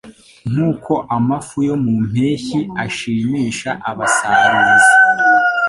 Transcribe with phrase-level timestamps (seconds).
[0.51, 4.93] Nk’uko amafu yo mu mpeshyi ashimisha abasaruzi